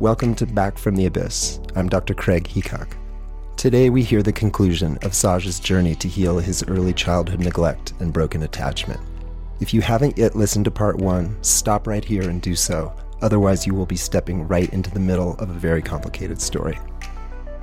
[0.00, 1.60] Welcome to Back from the Abyss.
[1.76, 2.14] I'm Dr.
[2.14, 2.94] Craig Heacock.
[3.58, 8.10] Today we hear the conclusion of Saj's journey to heal his early childhood neglect and
[8.10, 8.98] broken attachment.
[9.60, 12.94] If you haven't yet listened to part one, stop right here and do so.
[13.20, 16.78] Otherwise, you will be stepping right into the middle of a very complicated story.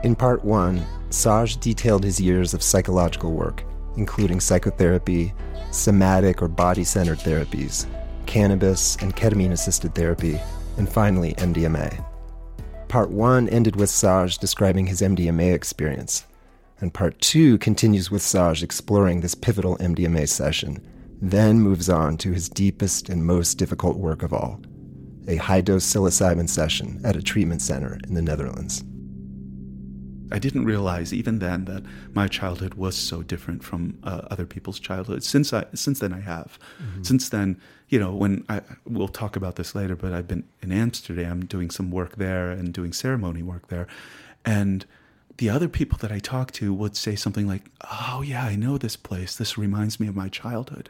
[0.03, 3.63] In part one, Saj detailed his years of psychological work,
[3.95, 5.33] including psychotherapy,
[5.71, 7.87] somatic or body centered therapies,
[8.27, 10.39] cannabis and ketamine assisted therapy,
[10.77, 12.05] and finally MDMA.
[12.87, 16.25] Part one ended with Saj describing his MDMA experience,
[16.79, 20.81] and part two continues with Saj exploring this pivotal MDMA session
[21.21, 24.61] then moves on to his deepest and most difficult work of all
[25.27, 28.81] a high dose psilocybin session at a treatment center in the Netherlands.
[30.31, 31.83] I didn't realize even then that
[32.13, 35.23] my childhood was so different from uh, other people's childhood.
[35.23, 36.57] Since I, since then, I have.
[36.81, 37.03] Mm-hmm.
[37.03, 40.71] Since then, you know, when I we'll talk about this later, but I've been in
[40.71, 43.87] Amsterdam doing some work there and doing ceremony work there,
[44.43, 44.85] and
[45.37, 48.77] the other people that I talked to would say something like, "Oh yeah, I know
[48.77, 49.35] this place.
[49.35, 50.89] This reminds me of my childhood,"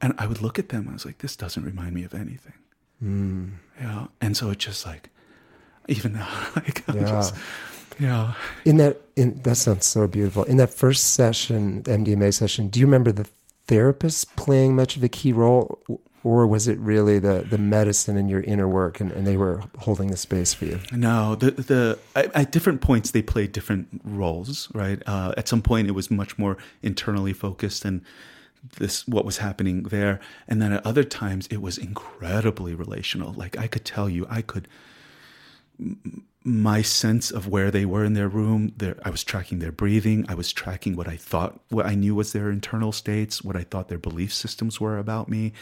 [0.00, 0.88] and I would look at them.
[0.88, 2.54] I was like, "This doesn't remind me of anything."
[3.02, 3.52] Mm.
[3.80, 5.10] Yeah, and so it's just like,
[5.88, 7.02] even now, like, yeah.
[7.02, 7.34] Just,
[7.98, 8.34] yeah.
[8.64, 10.44] In that, in that sounds so beautiful.
[10.44, 13.28] In that first session, MDMA session, do you remember the
[13.66, 15.82] therapist playing much of a key role?
[16.24, 19.62] Or was it really the the medicine and your inner work and, and they were
[19.78, 20.80] holding the space for you?
[20.92, 25.02] No the the at different points they played different roles right?
[25.06, 28.02] Uh, at some point it was much more internally focused and
[28.76, 30.20] this what was happening there.
[30.46, 33.32] And then at other times it was incredibly relational.
[33.32, 34.68] Like i could tell you i could
[36.44, 40.24] my sense of where they were in their room their, i was tracking their breathing
[40.28, 43.62] i was tracking what i thought what i knew was their internal states what i
[43.62, 45.52] thought their belief systems were about me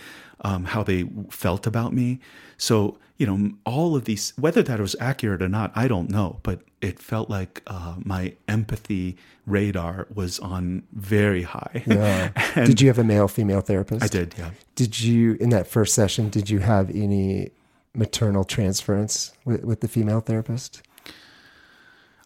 [0.42, 2.20] um, how they felt about me.
[2.56, 6.40] So you know all of these whether that was accurate or not i don't know
[6.42, 11.84] but it felt like uh, my empathy radar was on very high.
[11.86, 12.30] Yeah.
[12.64, 14.02] did you have a male female therapist?
[14.02, 14.52] I did yeah.
[14.74, 17.50] Did you in that first session did you have any
[17.94, 20.82] maternal transference with, with the female therapist?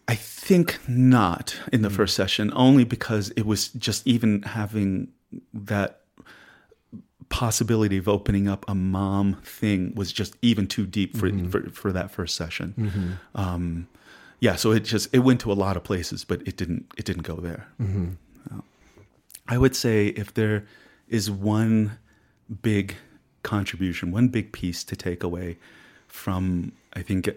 [0.07, 1.95] I think not in the mm.
[1.95, 5.09] first session, only because it was just even having
[5.53, 6.01] that
[7.29, 11.49] possibility of opening up a mom thing was just even too deep for mm-hmm.
[11.49, 12.73] for, for, that first session.
[12.77, 13.11] Mm-hmm.
[13.33, 13.87] Um,
[14.39, 17.05] yeah, so it just it went to a lot of places, but it didn't it
[17.05, 17.67] didn't go there.
[17.81, 18.11] Mm-hmm.
[18.53, 18.61] Uh,
[19.47, 20.65] I would say if there
[21.07, 21.97] is one
[22.61, 22.95] big
[23.45, 25.57] contribution, one big piece to take away
[26.07, 27.29] from I think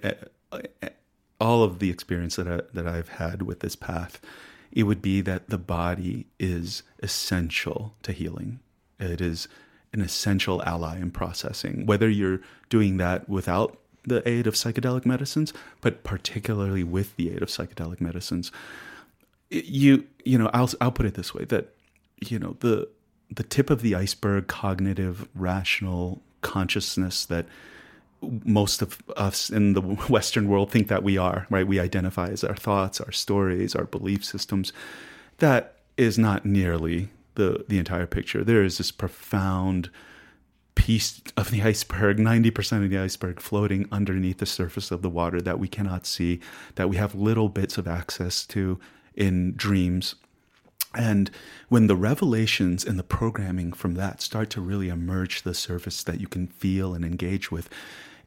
[1.41, 4.21] all of the experience that I, that I've had with this path,
[4.73, 8.61] it would be that the body is essential to healing.
[8.99, 9.47] It is
[9.93, 11.87] an essential ally in processing.
[11.87, 17.43] Whether you're doing that without the aid of psychedelic medicines, but particularly with the aid
[17.43, 18.51] of psychedelic medicines,
[19.51, 21.75] you you know I'll I'll put it this way that
[22.21, 22.89] you know the
[23.31, 27.47] the tip of the iceberg cognitive rational consciousness that
[28.45, 31.67] most of us in the western world think that we are right?
[31.67, 34.73] We identify as our thoughts our stories our belief systems.
[35.39, 38.45] That is not nearly the the entire picture.
[38.45, 39.91] There is this profound
[40.75, 45.41] piece of the iceberg 90% of the iceberg floating underneath the surface of the water
[45.41, 46.41] that we cannot see
[46.77, 48.79] that we have little bits of access to
[49.15, 50.15] in dreams
[50.99, 51.31] and
[51.69, 56.21] when the revelations and the programming from that start to really emerge the surface that
[56.21, 57.71] you can feel and engage with,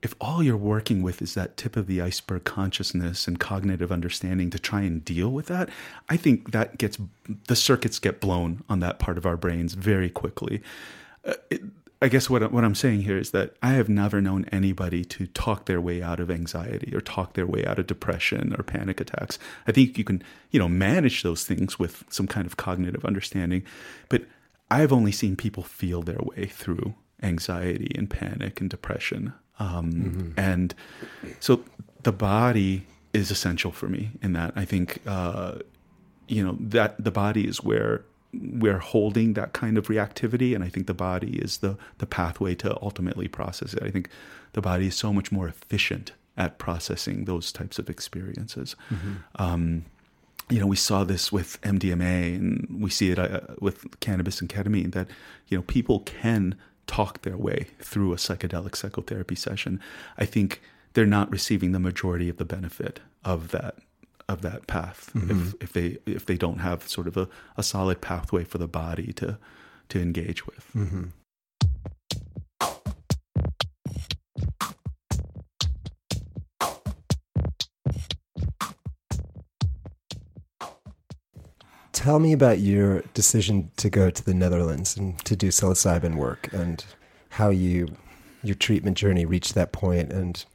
[0.01, 4.49] if all you're working with is that tip of the iceberg consciousness and cognitive understanding
[4.49, 5.69] to try and deal with that,
[6.09, 6.97] I think that gets
[7.47, 10.61] the circuits get blown on that part of our brains very quickly.
[11.25, 11.61] Uh, it,
[12.01, 15.27] I guess what what I'm saying here is that I have never known anybody to
[15.27, 18.99] talk their way out of anxiety or talk their way out of depression or panic
[18.99, 19.37] attacks.
[19.67, 23.63] I think you can, you know, manage those things with some kind of cognitive understanding,
[24.09, 24.23] but
[24.71, 29.33] I've only seen people feel their way through anxiety and panic and depression.
[29.59, 30.39] Um, mm-hmm.
[30.39, 30.73] And
[31.39, 31.63] so
[32.01, 34.53] the body is essential for me in that.
[34.55, 35.59] I think, uh,
[36.27, 40.69] you know, that the body is where we're holding that kind of reactivity and i
[40.69, 43.83] think the body is the the pathway to ultimately process it.
[43.83, 44.09] I think
[44.53, 48.75] the body is so much more efficient at processing those types of experiences.
[48.89, 49.13] Mm-hmm.
[49.35, 49.85] um,
[50.49, 54.49] you know we saw this with mdma and we see it uh, with cannabis and
[54.49, 55.07] ketamine that
[55.47, 56.55] you know people can
[56.91, 59.79] talk their way through a psychedelic psychotherapy session.
[60.17, 60.61] I think
[60.93, 63.75] they're not receiving the majority of the benefit of that
[64.31, 65.31] of that path mm-hmm.
[65.31, 68.67] if, if they if they don't have sort of a, a solid pathway for the
[68.67, 69.37] body to
[69.89, 70.65] to engage with.
[70.75, 71.03] Mm-hmm.
[81.91, 86.51] Tell me about your decision to go to the Netherlands and to do psilocybin work
[86.51, 86.83] and
[87.29, 87.89] how you
[88.43, 90.45] your treatment journey reached that point and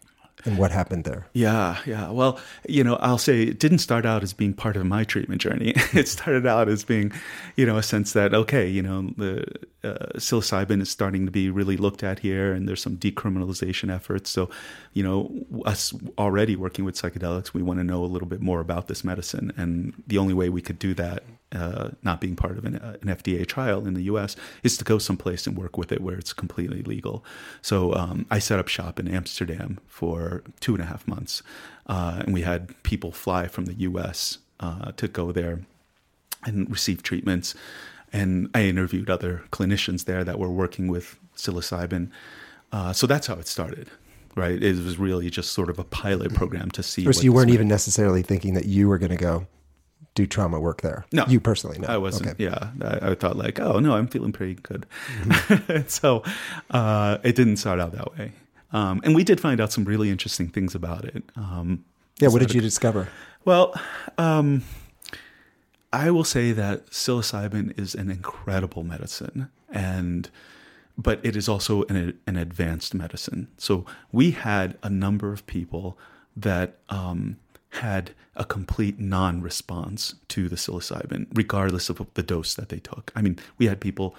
[0.46, 1.26] and what happened there.
[1.32, 2.10] Yeah, yeah.
[2.10, 2.38] Well,
[2.68, 5.74] you know, I'll say it didn't start out as being part of my treatment journey.
[5.92, 7.12] it started out as being,
[7.56, 9.44] you know, a sense that okay, you know, the
[9.84, 14.30] uh, psilocybin is starting to be really looked at here, and there's some decriminalization efforts.
[14.30, 14.48] So,
[14.92, 15.30] you know,
[15.66, 19.04] us already working with psychedelics, we want to know a little bit more about this
[19.04, 22.76] medicine, and the only way we could do that uh, not being part of an,
[22.76, 26.00] uh, an, FDA trial in the US is to go someplace and work with it
[26.00, 27.24] where it's completely legal.
[27.62, 31.42] So um, I set up shop in Amsterdam for two and a half months.
[31.86, 35.60] Uh, and we had people fly from the US uh, to go there
[36.44, 37.54] and receive treatments.
[38.12, 42.10] And I interviewed other clinicians there that were working with psilocybin.
[42.72, 43.90] Uh, so that's how it started
[44.34, 44.62] right?
[44.62, 47.10] It was really just sort of a pilot program to see.
[47.10, 49.46] So you weren't even necessarily thinking that you were going to go
[50.16, 51.06] do trauma work there.
[51.12, 51.86] No, you personally, no.
[51.86, 52.30] I wasn't.
[52.30, 52.44] Okay.
[52.44, 54.86] Yeah, I, I, thought like, oh no, I'm feeling pretty good.
[55.22, 55.82] Mm-hmm.
[55.86, 56.24] so
[56.70, 58.32] uh, it didn't start out that way,
[58.72, 61.22] um, and we did find out some really interesting things about it.
[61.36, 61.84] Um,
[62.18, 63.08] yeah, what did you discover?
[63.44, 63.78] Well,
[64.18, 64.62] um,
[65.92, 70.30] I will say that psilocybin is an incredible medicine, and
[70.98, 73.48] but it is also an, an advanced medicine.
[73.58, 75.98] So we had a number of people
[76.34, 77.36] that um,
[77.76, 83.12] had a complete non response to the psilocybin, regardless of the dose that they took.
[83.14, 84.14] I mean, we had people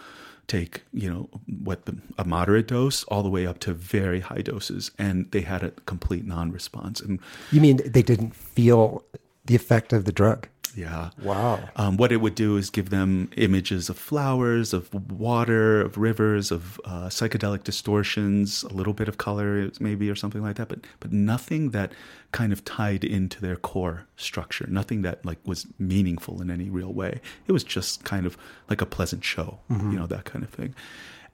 [0.48, 1.30] take, you know,
[1.63, 5.42] what the, a moderate dose all the way up to very high doses, and they
[5.42, 7.01] had a complete non response.
[7.01, 7.19] And
[7.51, 9.04] you mean they didn't feel
[9.45, 10.48] the effect of the drug?
[10.77, 11.09] Yeah.
[11.24, 11.59] Wow.
[11.75, 16.51] Um, what it would do is give them images of flowers, of water, of rivers,
[16.51, 20.85] of uh, psychedelic distortions, a little bit of color, maybe, or something like that, but
[21.00, 21.94] but nothing that
[22.31, 24.68] kind of tied into their core structure.
[24.69, 27.21] Nothing that like was meaningful in any real way.
[27.47, 28.38] It was just kind of
[28.69, 29.91] like a pleasant show, mm-hmm.
[29.91, 30.75] you know, that kind of thing.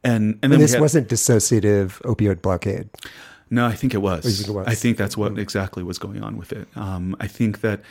[0.06, 2.90] And and then and this had, wasn't dissociative opioid blockade.
[3.50, 4.24] No, I think it was.
[4.24, 4.68] Think it was.
[4.68, 5.42] I think that's what mm-hmm.
[5.42, 6.68] exactly was going on with it.
[6.76, 7.82] Um, I think that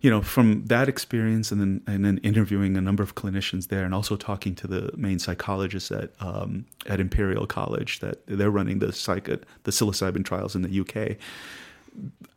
[0.00, 3.84] you know, from that experience and then and then interviewing a number of clinicians there,
[3.84, 8.78] and also talking to the main psychologists at um, at Imperial College that they're running
[8.78, 11.16] the psych the psilocybin trials in the UK.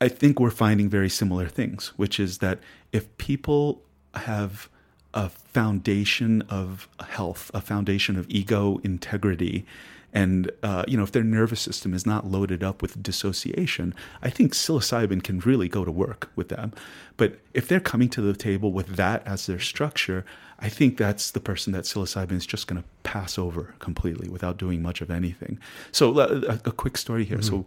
[0.02, 2.60] I think we're finding very similar things, which is that
[2.92, 3.82] if people
[4.16, 4.68] have
[5.14, 9.66] a foundation of health, a foundation of ego integrity,
[10.14, 14.30] and uh, you know, if their nervous system is not loaded up with dissociation, I
[14.30, 16.72] think psilocybin can really go to work with them.
[17.18, 20.24] But if they're coming to the table with that as their structure,
[20.60, 24.58] I think that's the person that psilocybin is just going to pass over completely without
[24.58, 25.60] doing much of anything.
[25.92, 27.40] So, a, a quick story here.
[27.40, 27.64] Mm-hmm.
[27.64, 27.66] So,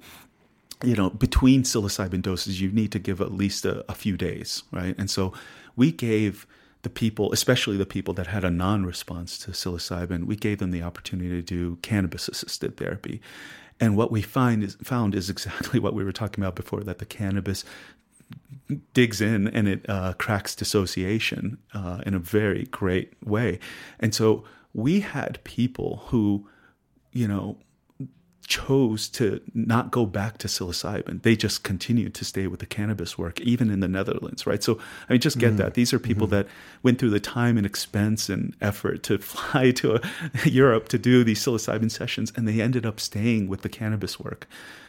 [0.84, 4.62] you know, between psilocybin doses, you need to give at least a, a few days,
[4.70, 4.94] right?
[4.96, 5.32] And so,
[5.74, 6.46] we gave
[6.86, 10.70] the people, especially the people that had a non response to psilocybin, we gave them
[10.70, 13.20] the opportunity to do cannabis assisted therapy.
[13.80, 16.98] And what we find is, found is exactly what we were talking about before that
[16.98, 17.64] the cannabis
[18.94, 23.58] digs in and it uh, cracks dissociation uh, in a very great way.
[23.98, 26.48] And so we had people who,
[27.10, 27.58] you know,
[28.46, 31.22] chose to not go back to psilocybin.
[31.22, 34.62] They just continued to stay with the cannabis work, even in the Netherlands, right?
[34.62, 35.56] So, I mean, just get mm-hmm.
[35.58, 35.74] that.
[35.74, 36.36] These are people mm-hmm.
[36.36, 36.48] that
[36.82, 41.24] went through the time and expense and effort to fly to a, Europe to do
[41.24, 44.46] these psilocybin sessions, and they ended up staying with the cannabis work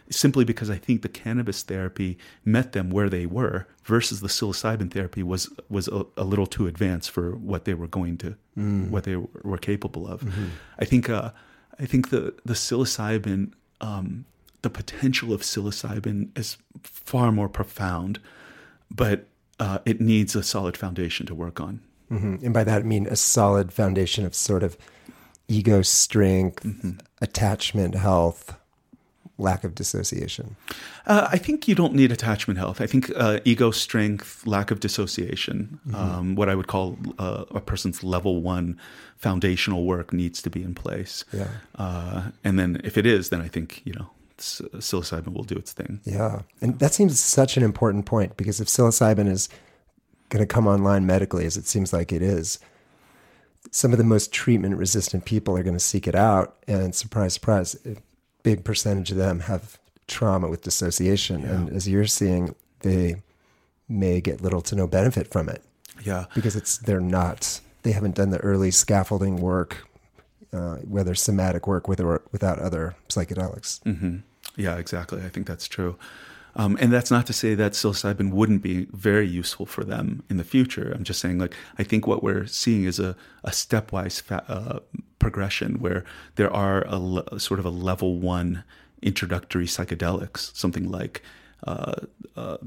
[0.10, 4.92] simply because I think the cannabis therapy met them where they were versus the psilocybin
[4.92, 8.90] therapy was was a, a little too advanced for what they were going to, mm.
[8.90, 10.22] what they were capable of.
[10.22, 10.46] Mm-hmm.
[10.80, 11.10] I think.
[11.10, 11.32] Uh,
[11.80, 14.26] I think the the psilocybin, um,
[14.62, 18.20] the potential of psilocybin is far more profound,
[18.90, 19.28] but
[19.60, 21.82] uh, it needs a solid foundation to work on.
[22.12, 22.46] Mm-hmm.
[22.46, 24.78] And by that I mean a solid foundation of sort of
[25.48, 26.92] ego strength, mm-hmm.
[27.22, 28.56] attachment health,
[29.38, 30.56] lack of dissociation?
[31.06, 32.82] Uh, I think you don't need attachment health.
[32.82, 35.96] I think uh, ego strength, lack of dissociation, mm-hmm.
[35.96, 38.80] um, what I would call uh, a person's level one
[39.18, 41.26] foundational work needs to be in place.
[41.34, 41.48] Yeah.
[41.76, 45.74] Uh, and then if it is, then I think, you know, psilocybin will do its
[45.74, 46.00] thing.
[46.04, 46.42] Yeah.
[46.62, 49.50] And that seems such an important point because if psilocybin is
[50.30, 52.60] going to come online medically, as it seems like it is,
[53.72, 56.56] some of the most treatment resistant people are going to seek it out.
[56.68, 57.76] And surprise, surprise,
[58.48, 59.78] big percentage of them have
[60.08, 61.42] trauma with dissociation.
[61.42, 61.52] Yeah.
[61.52, 63.18] And as you're seeing, they
[63.90, 65.62] may get little to no benefit from it.
[66.06, 66.28] Yeah.
[66.34, 69.86] Because it's, they're not, they haven't done the early scaffolding work,
[70.54, 73.82] uh, whether somatic work with or without other psychedelics.
[73.84, 74.20] Mm-hmm.
[74.56, 75.22] Yeah, exactly.
[75.26, 75.98] I think that's true.
[76.58, 80.38] Um, and that's not to say that psilocybin wouldn't be very useful for them in
[80.38, 80.92] the future.
[80.94, 84.80] I'm just saying, like, I think what we're seeing is a, a stepwise fa- uh,
[85.20, 86.04] progression where
[86.36, 88.64] there are a le- sort of a level one
[89.04, 91.22] introductory psychedelics, something like
[91.66, 91.94] uh,
[92.36, 92.58] uh,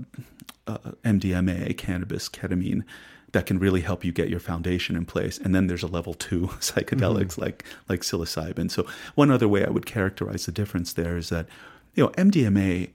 [0.68, 2.84] uh MDMA, cannabis, ketamine,
[3.32, 5.36] that can really help you get your foundation in place.
[5.38, 7.42] And then there's a level two psychedelics mm-hmm.
[7.42, 8.70] like like psilocybin.
[8.70, 11.46] So one other way I would characterize the difference there is that
[11.94, 12.90] you know MDMA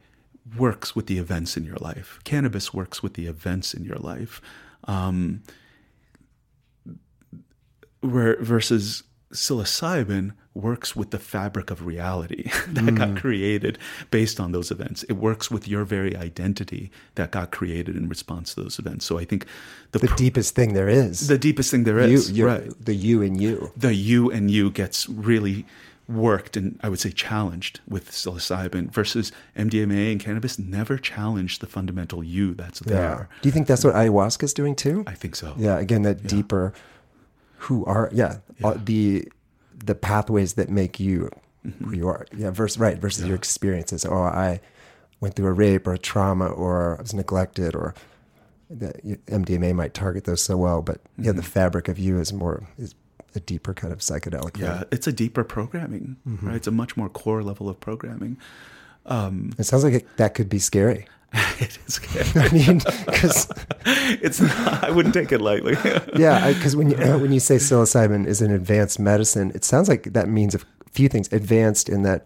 [0.57, 2.19] works with the events in your life.
[2.23, 4.41] Cannabis works with the events in your life.
[4.85, 5.41] Um,
[8.01, 12.97] where, versus psilocybin works with the fabric of reality that mm.
[12.97, 13.77] got created
[14.09, 15.03] based on those events.
[15.03, 19.05] It works with your very identity that got created in response to those events.
[19.05, 19.45] So I think
[19.91, 22.71] the, the deepest thing there is, the deepest thing there is, you, right?
[22.79, 25.65] The you and you, the you and you gets really
[26.07, 31.67] worked and I would say challenged with psilocybin versus MDMA and cannabis never challenged the
[31.67, 33.27] fundamental you that's there.
[33.31, 33.37] Yeah.
[33.41, 35.03] Do you think that's what ayahuasca is doing too?
[35.07, 35.53] I think so.
[35.57, 35.77] Yeah.
[35.77, 36.27] Again, that yeah.
[36.27, 36.73] deeper
[37.57, 39.27] who are, yeah, yeah, the,
[39.73, 41.29] the pathways that make you
[41.65, 41.85] mm-hmm.
[41.85, 42.27] who you are.
[42.35, 42.51] Yeah.
[42.51, 42.97] Versus, right.
[42.97, 43.29] Versus yeah.
[43.29, 44.05] your experiences.
[44.05, 44.61] Oh, I
[45.21, 47.95] went through a rape or a trauma or I was neglected or
[48.69, 51.37] the MDMA might target those so well, but yeah, mm-hmm.
[51.37, 52.95] the fabric of you is more, is
[53.35, 54.57] a deeper kind of psychedelic.
[54.57, 54.87] Yeah, thing.
[54.91, 56.47] it's a deeper programming, mm-hmm.
[56.47, 56.55] right?
[56.55, 58.37] It's a much more core level of programming.
[59.05, 61.07] Um, it sounds like it, that could be scary.
[61.59, 62.25] it is scary.
[62.35, 63.51] I mean, because
[63.85, 65.75] it's not, I wouldn't take it lightly.
[66.15, 69.89] yeah, because when you uh, when you say psilocybin is an advanced medicine, it sounds
[69.89, 70.59] like that means a
[70.91, 71.31] few things.
[71.31, 72.25] Advanced in that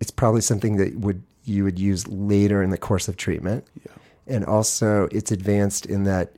[0.00, 3.92] it's probably something that would you would use later in the course of treatment, yeah.
[4.26, 6.32] and also it's advanced in that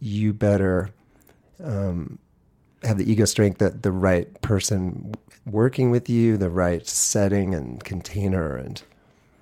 [0.00, 0.90] you better
[1.62, 2.18] um,
[2.84, 5.14] have the ego strength that the right person
[5.46, 8.82] working with you, the right setting and container, and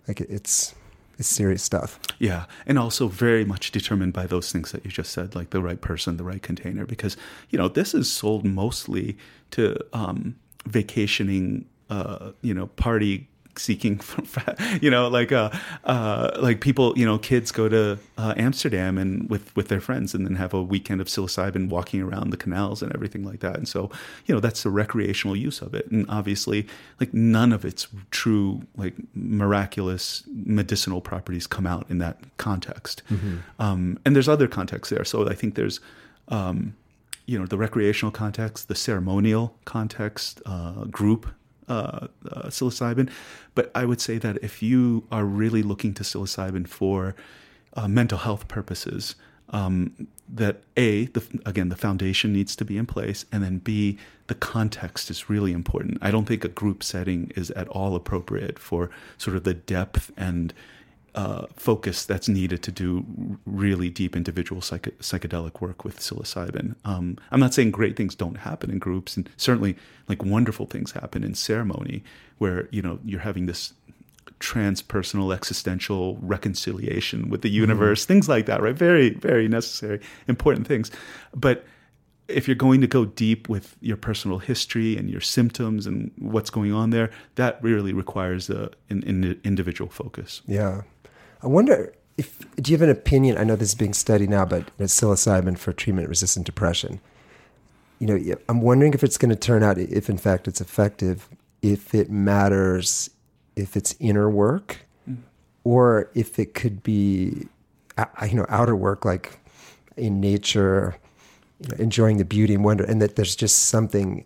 [0.07, 0.75] like it's
[1.19, 1.99] it's serious stuff.
[2.19, 5.63] Yeah, and also very much determined by those things that you just said, like the
[5.63, 7.17] right person, the right container, because
[7.51, 9.17] you know this is sold mostly
[9.53, 13.29] to um, vacationing, uh, you know, party
[13.61, 14.01] seeking
[14.81, 15.51] you know like uh,
[15.85, 20.15] uh like people you know kids go to uh, amsterdam and with with their friends
[20.15, 23.57] and then have a weekend of psilocybin walking around the canals and everything like that.
[23.57, 23.91] And so
[24.27, 25.91] you know that's the recreational use of it.
[25.91, 26.67] And obviously
[26.99, 33.03] like none of its true like miraculous medicinal properties come out in that context.
[33.11, 33.37] Mm-hmm.
[33.59, 35.05] um and there's other contexts there.
[35.05, 35.81] So i think there's
[36.29, 36.75] um
[37.27, 41.29] you know the recreational context the ceremonial context uh, group
[41.71, 43.09] uh, uh, psilocybin.
[43.55, 47.15] But I would say that if you are really looking to psilocybin for
[47.75, 49.15] uh, mental health purposes,
[49.51, 53.99] um, that a the, again the foundation needs to be in place, and then b
[54.27, 55.99] the context is really important.
[56.01, 60.13] I don't think a group setting is at all appropriate for sort of the depth
[60.17, 60.55] and
[61.15, 63.05] uh, focus that's needed to do
[63.47, 66.75] really deep individual psych- psychedelic work with psilocybin.
[66.85, 69.77] Um, I'm not saying great things don't happen in groups, and certainly
[70.09, 72.03] like wonderful things happen in ceremony
[72.39, 73.75] where you know you're having this
[74.41, 77.61] transpersonal existential reconciliation with the mm-hmm.
[77.61, 78.09] universe, mm-hmm.
[78.09, 78.75] things like that, right?
[78.75, 80.91] Very, very necessary, important things.
[81.35, 81.65] But
[82.27, 86.51] if you're going to go deep with your personal history and your symptoms and what's
[86.51, 90.43] going on there, that really requires a, an, an individual focus.
[90.47, 90.83] Yeah.
[91.43, 93.39] I wonder if do you have an opinion?
[93.39, 97.01] I know this is being studied now, but it's psilocybin for treatment-resistant depression.
[97.99, 101.29] You know, I'm wondering if it's going to turn out, if in fact it's effective,
[101.63, 103.11] if it matters,
[103.57, 104.79] if it's inner work,
[105.09, 105.19] mm.
[105.65, 107.47] or if it could be,
[108.23, 109.39] you know, outer work like
[109.97, 110.97] in nature,
[111.61, 114.25] you know, enjoying the beauty and wonder, and that there's just something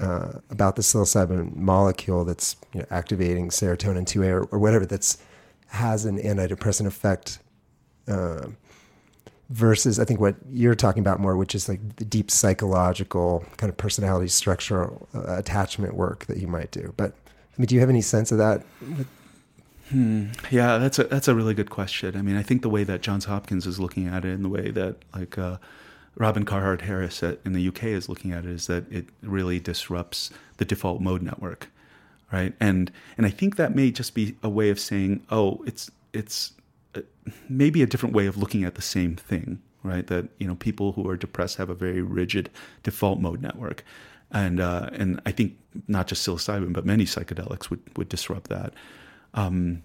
[0.00, 5.18] uh, about the psilocybin molecule that's you know, activating serotonin 2A or, or whatever that's
[5.74, 7.40] has an antidepressant effect
[8.08, 8.46] uh,
[9.50, 13.70] versus I think what you're talking about more, which is like the deep psychological kind
[13.70, 16.94] of personality structural uh, attachment work that you might do.
[16.96, 18.62] But I mean, do you have any sense of that?
[19.90, 20.26] Hmm.
[20.50, 22.16] Yeah, that's a that's a really good question.
[22.16, 24.48] I mean, I think the way that Johns Hopkins is looking at it, and the
[24.48, 25.58] way that like uh,
[26.16, 30.30] Robin Carhart Harris in the UK is looking at it, is that it really disrupts
[30.56, 31.68] the default mode network
[32.34, 32.52] right?
[32.58, 36.52] And and I think that may just be a way of saying, oh, it's it's
[36.96, 37.02] uh,
[37.48, 40.06] maybe a different way of looking at the same thing, right?
[40.08, 42.50] That you know people who are depressed have a very rigid
[42.82, 43.84] default mode network,
[44.32, 45.56] and uh, and I think
[45.88, 48.74] not just psilocybin but many psychedelics would would disrupt that.
[49.34, 49.84] Um,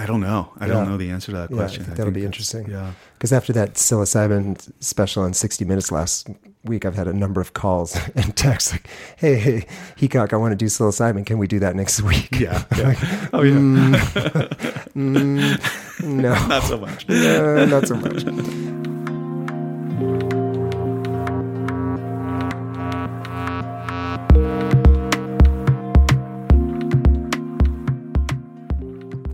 [0.00, 0.52] I don't know.
[0.58, 0.74] I yeah.
[0.74, 1.82] don't know the answer to that question.
[1.82, 2.70] I think that'll be interesting.
[2.70, 6.28] Yeah, because after that psilocybin special on 60 Minutes last
[6.68, 10.52] week I've had a number of calls and texts like, "Hey, hey, Heacock, I want
[10.52, 11.26] to do psilocybin.
[11.26, 12.64] Can we do that next week?" Yeah.
[12.76, 13.28] yeah.
[13.32, 13.54] oh yeah.
[13.54, 13.94] Mm,
[14.94, 17.08] mm, no, Not so much.
[17.08, 18.24] no, not so much.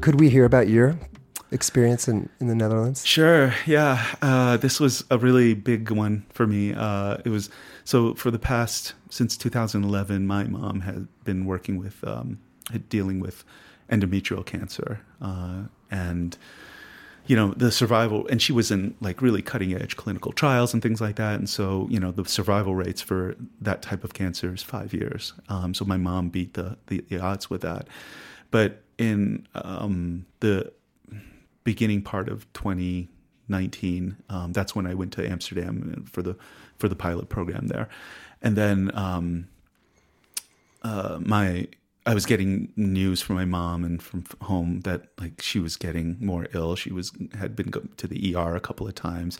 [0.00, 0.99] Could we hear about your
[1.55, 3.07] experience in, in the Netherlands?
[3.07, 3.55] Sure.
[3.65, 4.05] Yeah.
[4.21, 6.75] Uh, this was a really big one for me.
[6.75, 7.49] Uh, it was
[7.85, 12.41] so for the past since 2011, my mom had been working with um,
[12.89, 13.45] dealing with
[13.91, 16.37] endometrial cancer, uh, and
[17.27, 18.27] you know the survival.
[18.29, 21.39] And she was in like really cutting edge clinical trials and things like that.
[21.39, 25.33] And so you know the survival rates for that type of cancer is five years.
[25.49, 27.87] Um, so my mom beat the, the the odds with that.
[28.51, 30.73] But in um, the
[31.64, 36.37] beginning part of 2019, um, that's when I went to Amsterdam for the
[36.78, 37.88] for the pilot program there,
[38.42, 39.49] and then um,
[40.83, 41.66] uh, my
[42.06, 46.18] I was getting news from my mom and from home that like she was getting
[46.21, 46.76] more ill.
[46.76, 49.38] She was had been to the ER a couple of times,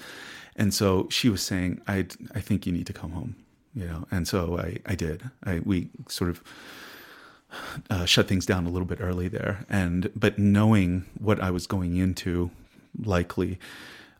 [0.57, 3.37] and so she was saying, "I I think you need to come home,"
[3.75, 4.07] you know.
[4.11, 5.31] And so I I did.
[5.45, 6.43] I we sort of
[7.91, 11.67] uh, shut things down a little bit early there, and but knowing what I was
[11.67, 12.51] going into,
[13.03, 13.59] likely,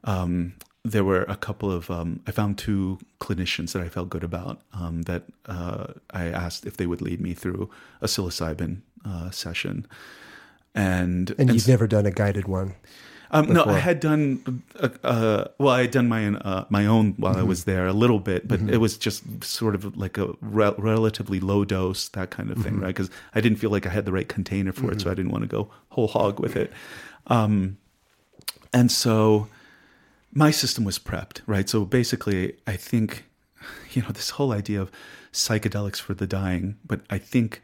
[0.05, 4.25] um, there were a couple of um, I found two clinicians that I felt good
[4.25, 9.31] about um, that uh, I asked if they would lead me through a psilocybin uh,
[9.31, 9.87] session,
[10.75, 12.75] and And you've never done a guided one.
[13.35, 15.75] Um, no, I had done uh, uh, well.
[15.75, 18.47] I had done my own uh, my own while I was there a little bit,
[18.47, 22.59] but it was just sort of like a rel- relatively low dose, that kind of
[22.59, 22.95] thing, right?
[22.95, 25.33] Because I didn't feel like I had the right container for it, so I didn't
[25.33, 26.73] want to go whole hog with it.
[27.27, 27.77] Um,
[28.73, 29.49] and so
[30.33, 31.69] my system was prepped, right?
[31.69, 33.25] So basically, I think
[33.91, 34.93] you know this whole idea of
[35.33, 37.63] psychedelics for the dying, but I think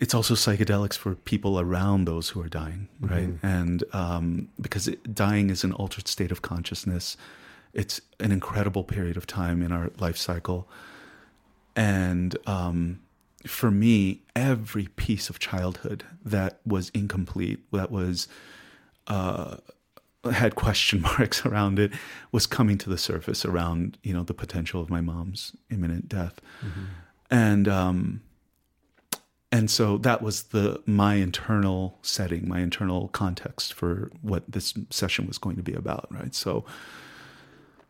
[0.00, 3.28] it's also psychedelics for people around those who are dying, right?
[3.42, 7.16] And um, because it, dying is an altered state of consciousness,
[7.72, 10.68] it's an incredible period of time in our life cycle.
[11.76, 13.00] And um,
[13.46, 18.28] for me, every piece of childhood that was incomplete, that was
[19.06, 19.56] uh,
[20.32, 21.92] had question marks around it,
[22.32, 26.40] was coming to the surface around you know the potential of my mom's imminent death,
[27.30, 28.22] and um,
[29.54, 35.28] and so that was the my internal setting my internal context for what this session
[35.28, 36.34] was going to be about right?
[36.34, 36.64] So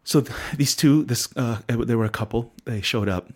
[0.05, 2.53] so th- these two this uh, there were a couple.
[2.66, 3.33] They showed up.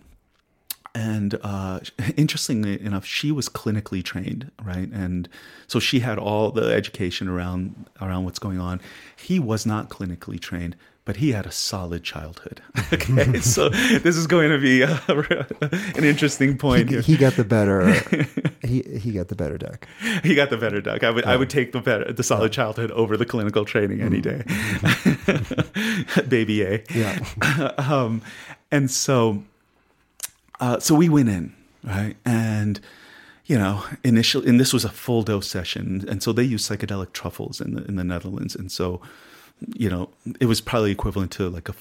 [0.94, 1.80] And uh,
[2.16, 4.90] interestingly enough she was clinically trained right?
[4.90, 5.26] And
[5.66, 8.82] so she had all the education around around what's going on.
[9.16, 10.76] He was not clinically trained
[11.08, 12.60] but he had a solid childhood
[12.92, 14.98] okay so this is going to be uh,
[15.96, 17.90] an interesting point He, here he got the better.
[18.62, 19.88] he he got the better deck.
[20.22, 21.02] he got the better duck.
[21.02, 24.20] I would I would take the better the solid childhood over the clinical training any
[24.20, 24.42] day.
[26.28, 26.84] Baby A.
[26.94, 27.18] Yeah.
[27.78, 28.20] um,
[28.70, 29.42] and so
[30.60, 32.16] uh, so we went in, right?
[32.26, 32.80] And
[33.46, 36.04] you know, initially and this was a full dose session.
[36.06, 38.54] And so they use psychedelic truffles in the in the Netherlands.
[38.54, 39.00] And so,
[39.74, 41.74] you know, it was probably equivalent to like a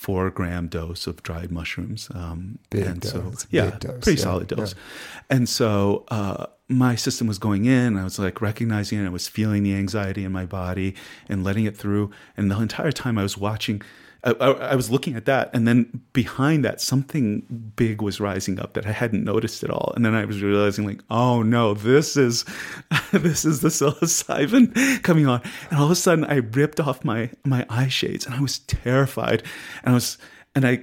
[0.00, 2.08] four gram dose of dried mushrooms.
[2.14, 4.74] Um, Big and so, dose, yeah, big dose, pretty yeah, solid dose.
[4.74, 5.20] yeah.
[5.28, 7.98] And so uh, my system was going in.
[7.98, 9.06] I was like recognizing it.
[9.06, 10.94] I was feeling the anxiety in my body
[11.28, 12.10] and letting it through.
[12.36, 13.82] And the entire time I was watching,
[14.22, 15.50] I, I, was looking at that.
[15.54, 19.92] And then behind that, something big was rising up that I hadn't noticed at all.
[19.96, 22.44] And then I was realizing, like, oh no, this is
[23.12, 25.40] this is the psilocybin coming on.
[25.70, 28.58] And all of a sudden, I ripped off my my eye shades, and I was
[28.60, 29.42] terrified.
[29.82, 30.18] And I was
[30.54, 30.82] and I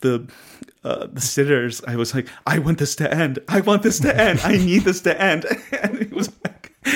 [0.00, 0.28] the
[0.84, 3.38] uh, the sitters, I was like, I want this to end.
[3.48, 4.40] I want this to end.
[4.42, 5.46] I need this to end.
[5.82, 6.28] And it was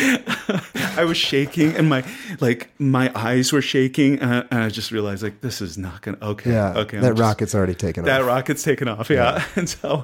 [0.98, 2.04] I was shaking, and my
[2.40, 6.02] like my eyes were shaking, and I, and I just realized like this is not
[6.02, 6.18] gonna.
[6.20, 6.72] Okay, Yeah.
[6.78, 8.26] okay, I'm that just- rocket's already taken that off.
[8.26, 9.10] That rocket's taken off.
[9.10, 10.02] Yeah, and so,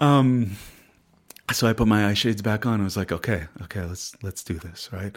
[0.00, 0.52] um,
[1.52, 2.80] so I put my eye shades back on.
[2.80, 5.14] I was like, okay, okay, let's let's do this, right?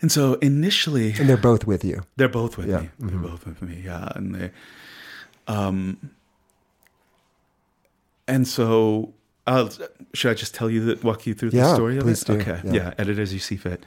[0.00, 2.02] And so initially, and they're both with you.
[2.16, 2.80] they're both with Yeah.
[2.80, 2.90] me.
[2.98, 3.82] They're both with me.
[3.84, 4.50] Yeah, and they,
[5.46, 6.10] um,
[8.26, 9.14] and so
[9.48, 9.70] I'll,
[10.14, 12.26] should I just tell you that walk you through the story of please it?
[12.26, 12.32] do.
[12.34, 12.72] Okay, Yeah.
[12.72, 12.94] yeah.
[12.98, 13.84] edit as you see fit.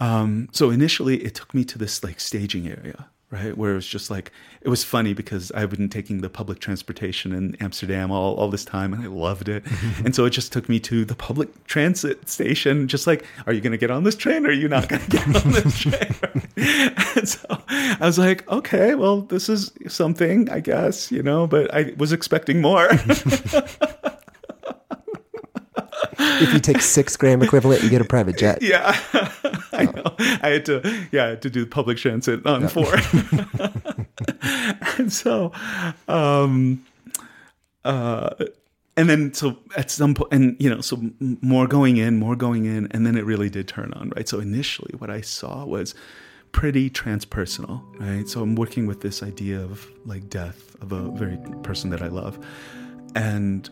[0.00, 3.56] Um, so initially, it took me to this like staging area, right?
[3.56, 7.32] Where it was just like it was funny because I've been taking the public transportation
[7.32, 9.62] in Amsterdam all, all this time and I loved it.
[10.04, 13.60] and so it just took me to the public transit station, just like, are you
[13.60, 16.14] gonna get on this train or are you not gonna get on this train?
[17.16, 21.72] and so I was like, okay, well, this is something, I guess, you know, but
[21.72, 22.88] I was expecting more.
[26.40, 28.60] If you take six gram equivalent, you get a private jet.
[28.72, 28.98] Yeah,
[29.72, 30.14] I know.
[30.18, 32.94] I had to, yeah, I had to do public transit on four.
[34.98, 35.52] and so,
[36.08, 36.84] um,
[37.84, 38.30] uh,
[38.96, 42.64] and then so at some point, and you know, so more going in, more going
[42.64, 44.28] in, and then it really did turn on, right?
[44.28, 45.94] So initially, what I saw was
[46.52, 48.28] pretty transpersonal, right?
[48.28, 52.08] So I'm working with this idea of like death of a very person that I
[52.08, 52.38] love,
[53.14, 53.68] and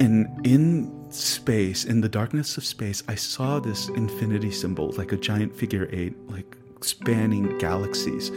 [0.00, 5.16] and in space, in the darkness of space, I saw this infinity symbol, like a
[5.16, 8.30] giant figure eight, like spanning galaxies,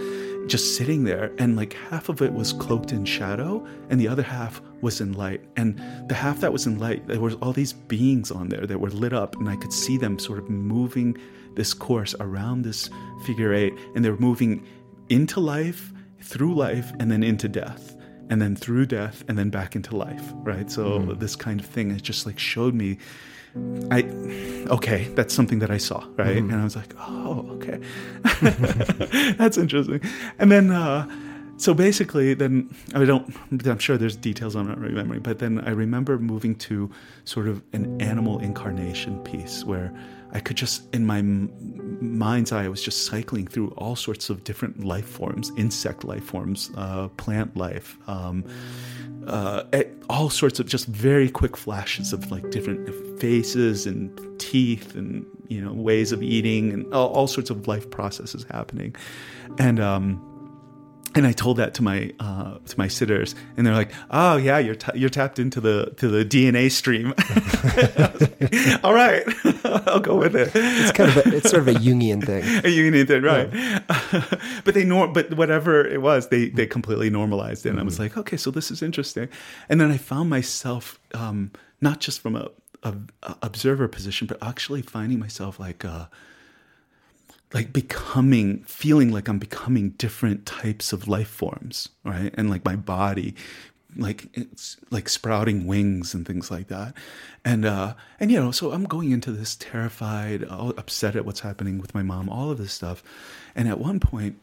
[0.48, 1.32] just sitting there.
[1.38, 5.14] And like half of it was cloaked in shadow, and the other half was in
[5.14, 5.42] light.
[5.56, 8.80] And the half that was in light, there was all these beings on there that
[8.80, 11.18] were lit up, and I could see them sort of moving
[11.56, 12.90] this course around this
[13.26, 14.66] figure eight, and they were moving
[15.10, 17.96] into life, through life, and then into death
[18.30, 21.20] and then through death and then back into life right so mm.
[21.20, 22.98] this kind of thing it just like showed me
[23.92, 24.04] i
[24.70, 26.52] okay that's something that i saw right mm.
[26.52, 27.80] and i was like oh okay
[29.38, 30.02] that's interesting
[30.40, 31.08] and then uh
[31.58, 35.70] so basically then i don't i'm sure there's details i'm not remembering but then i
[35.70, 36.90] remember moving to
[37.24, 39.94] sort of an animal incarnation piece where
[40.36, 44.44] I could just, in my mind's eye, I was just cycling through all sorts of
[44.44, 48.44] different life forms, insect life forms, uh, plant life, um,
[49.28, 49.64] uh,
[50.10, 52.90] all sorts of just very quick flashes of like different
[53.20, 57.90] faces and teeth and you know ways of eating and all, all sorts of life
[57.90, 58.94] processes happening,
[59.58, 60.22] and um,
[61.16, 64.60] and I told that to my uh, to my sitters, and they're like, "Oh yeah,
[64.60, 69.24] you're t- you're tapped into the to the DNA stream." like, All right,
[69.88, 70.52] I'll go with it.
[70.54, 72.44] It's kind of a, it's sort of a Jungian thing.
[72.66, 73.52] A Jungian thing, right?
[73.54, 73.80] Yeah.
[74.66, 77.84] but they nor but whatever it was, they they completely normalized it, and mm-hmm.
[77.84, 78.04] I was mm-hmm.
[78.04, 79.30] like, okay, so this is interesting.
[79.70, 82.50] And then I found myself um, not just from a,
[82.84, 85.86] a, a, observer position, but actually finding myself like.
[85.86, 86.08] Uh,
[87.54, 92.34] like becoming feeling like i'm becoming different types of life forms right?
[92.38, 93.36] And like my body
[93.98, 96.94] like it's like sprouting wings and things like that.
[97.46, 101.80] And uh and you know so i'm going into this terrified upset at what's happening
[101.80, 103.04] with my mom all of this stuff.
[103.56, 104.40] And at one point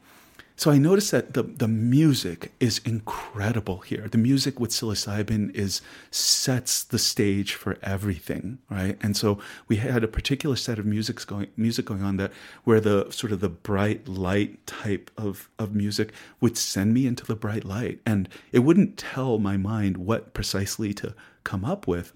[0.57, 4.09] so I noticed that the, the music is incredible here.
[4.09, 8.99] The music with psilocybin is sets the stage for everything, right?
[9.01, 9.39] And so
[9.69, 12.33] we had a particular set of music going music going on that
[12.65, 17.25] where the sort of the bright light type of, of music would send me into
[17.25, 18.01] the bright light.
[18.05, 22.13] And it wouldn't tell my mind what precisely to come up with.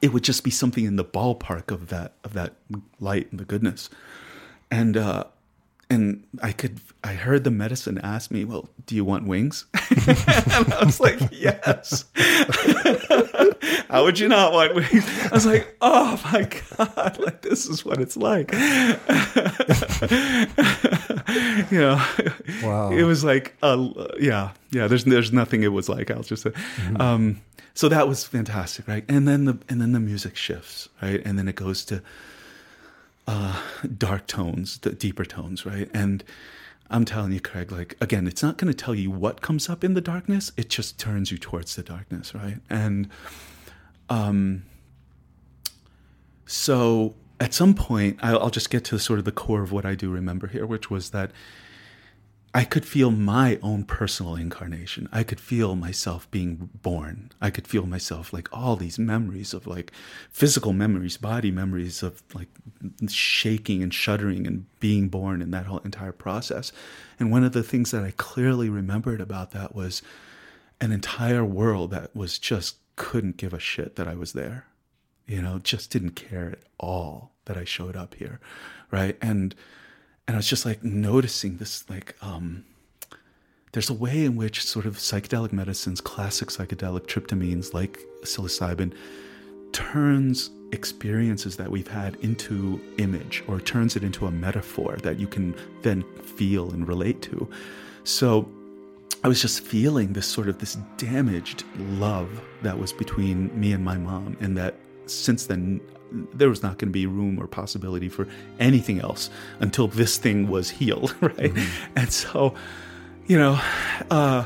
[0.00, 2.54] It would just be something in the ballpark of that of that
[2.98, 3.90] light and the goodness.
[4.70, 5.24] And uh
[5.88, 10.72] and I could I heard the medicine ask me, "Well, do you want wings?" and
[10.74, 12.04] I was like, "Yes."
[13.88, 15.08] How would you not want wings?
[15.24, 18.52] I was like, "Oh my god, like this is what it's like."
[21.70, 22.04] you know,
[22.62, 22.90] wow.
[22.90, 24.88] It was like, uh, yeah, yeah.
[24.88, 26.10] There's there's nothing it was like.
[26.10, 26.50] I'll just say.
[26.50, 27.00] Mm-hmm.
[27.00, 27.40] Um,
[27.74, 29.04] so that was fantastic, right?
[29.08, 31.22] And then the and then the music shifts, right?
[31.24, 32.02] And then it goes to
[33.26, 33.60] uh,
[33.96, 35.90] dark tones, the deeper tones, right?
[35.92, 36.22] And
[36.90, 39.82] I'm telling you, Craig, like, again, it's not going to tell you what comes up
[39.82, 40.52] in the darkness.
[40.56, 42.58] It just turns you towards the darkness, right?
[42.70, 43.08] And
[44.08, 44.64] um,
[46.46, 49.84] so at some point, I'll, I'll just get to sort of the core of what
[49.84, 51.32] I do remember here, which was that
[52.54, 55.08] I could feel my own personal incarnation.
[55.12, 57.30] I could feel myself being born.
[57.40, 59.92] I could feel myself like all these memories of like
[60.30, 62.48] physical memories, body memories of like
[63.08, 66.72] shaking and shuddering and being born in that whole entire process.
[67.20, 70.00] And one of the things that I clearly remembered about that was
[70.80, 74.64] an entire world that was just couldn't give a shit that I was there.
[75.26, 78.40] You know, just didn't care at all that I showed up here.
[78.90, 79.18] Right.
[79.20, 79.54] And
[80.26, 82.64] and I was just like noticing this like um,
[83.72, 88.94] there's a way in which sort of psychedelic medicines, classic psychedelic tryptamines like psilocybin,
[89.72, 95.26] turns experiences that we've had into image or turns it into a metaphor that you
[95.26, 97.48] can then feel and relate to.
[98.04, 98.48] So
[99.22, 103.84] I was just feeling this sort of this damaged love that was between me and
[103.84, 104.74] my mom, and that
[105.06, 105.80] since then
[106.34, 108.26] there was not going to be room or possibility for
[108.58, 111.52] anything else until this thing was healed, right?
[111.94, 112.54] And so,
[113.26, 113.60] you know,
[114.10, 114.44] uh,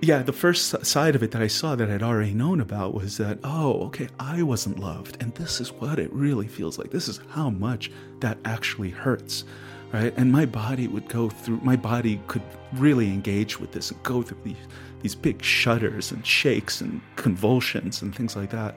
[0.00, 3.16] yeah, the first side of it that I saw that I'd already known about was
[3.16, 5.16] that, oh, okay, I wasn't loved.
[5.20, 6.90] And this is what it really feels like.
[6.90, 7.90] This is how much
[8.20, 9.44] that actually hurts,
[9.92, 10.14] right?
[10.16, 12.42] And my body would go through, my body could
[12.74, 14.56] really engage with this and go through these,
[15.02, 18.76] these big shudders and shakes and convulsions and things like that.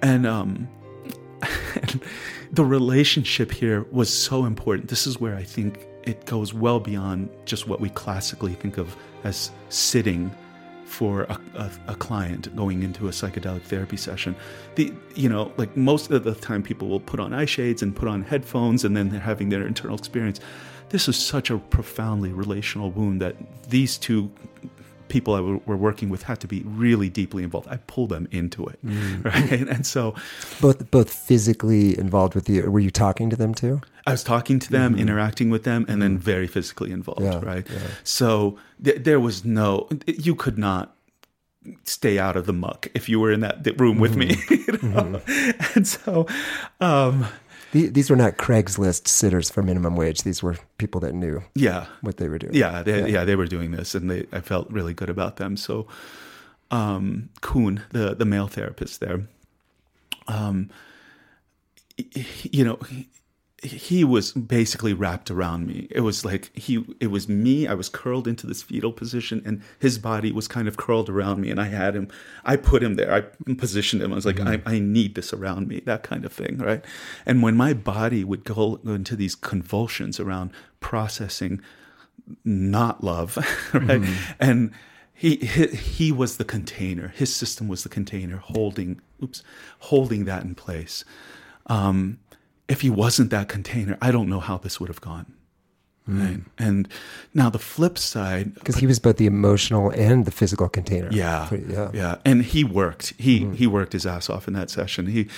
[0.00, 0.68] And, um,
[2.52, 4.88] the relationship here was so important.
[4.88, 8.96] This is where I think it goes well beyond just what we classically think of
[9.24, 10.30] as sitting
[10.84, 14.34] for a, a, a, client going into a psychedelic therapy session.
[14.74, 17.94] The you know like most of the time people will put on eye shades and
[17.94, 20.40] put on headphones and then they're having their internal experience.
[20.88, 23.36] This is such a profoundly relational wound that
[23.68, 24.32] these two
[25.10, 27.68] people I were working with had to be really deeply involved.
[27.68, 29.24] I pulled them into it, mm.
[29.24, 29.68] right?
[29.68, 30.14] And so,
[30.60, 32.70] both both physically involved with you.
[32.70, 33.82] Were you talking to them too?
[34.06, 35.02] I was talking to them, mm-hmm.
[35.02, 36.24] interacting with them, and then mm-hmm.
[36.24, 37.66] very physically involved, yeah, right?
[37.70, 37.78] Yeah.
[38.02, 40.96] So th- there was no, you could not
[41.84, 44.20] stay out of the muck if you were in that room with mm-hmm.
[44.20, 44.56] me.
[44.66, 45.20] You know?
[45.20, 45.78] mm-hmm.
[45.78, 46.26] And so,
[46.80, 47.26] um,
[47.72, 50.22] these were not Craigslist sitters for minimum wage.
[50.22, 52.54] These were people that knew, yeah, what they were doing.
[52.54, 55.36] Yeah, they, yeah, yeah, they were doing this, and they, I felt really good about
[55.36, 55.56] them.
[55.56, 55.86] So,
[56.70, 59.22] um, Kuhn, the the male therapist there,
[60.26, 60.70] um,
[61.96, 62.78] you know,
[63.62, 65.86] he was basically wrapped around me.
[65.90, 67.66] It was like he it was me.
[67.66, 71.40] I was curled into this fetal position and his body was kind of curled around
[71.40, 72.08] me and I had him
[72.44, 73.12] I put him there.
[73.12, 73.20] I
[73.54, 74.12] positioned him.
[74.12, 74.66] I was like, mm-hmm.
[74.68, 76.82] I, I need this around me, that kind of thing, right?
[77.26, 81.60] And when my body would go, into these convulsions around processing
[82.44, 83.36] not love,
[83.74, 84.00] right?
[84.00, 84.32] Mm-hmm.
[84.40, 84.72] And
[85.12, 87.08] he, he he was the container.
[87.08, 89.42] His system was the container holding oops,
[89.80, 91.04] holding that in place.
[91.66, 92.20] Um
[92.70, 95.26] if he wasn't that container, I don't know how this would have gone.
[96.08, 96.20] Mm.
[96.20, 96.40] Right.
[96.58, 96.88] And
[97.34, 101.08] now the flip side, because he was both the emotional and the physical container.
[101.12, 102.16] Yeah, yeah, yeah.
[102.24, 103.12] And he worked.
[103.18, 103.54] He mm.
[103.54, 105.06] he worked his ass off in that session.
[105.06, 105.28] He,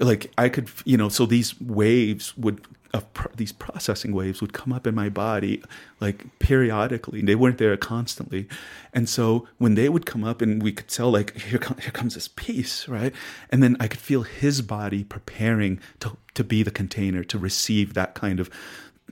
[0.00, 2.60] like, I could, you know, so these waves would
[2.94, 5.62] of pro- these processing waves would come up in my body
[6.00, 7.20] like periodically.
[7.22, 8.48] They weren't there constantly,
[8.92, 11.90] and so when they would come up, and we could tell like here, com- here
[11.90, 13.14] comes this piece, right?
[13.50, 17.94] And then I could feel his body preparing to to be the container to receive
[17.94, 18.48] that kind of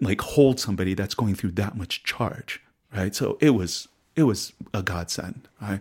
[0.01, 2.61] like hold somebody that's going through that much charge,
[2.95, 3.15] right?
[3.15, 5.47] So it was it was a godsend.
[5.61, 5.81] Right?